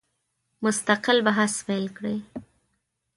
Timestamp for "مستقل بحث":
0.63-1.53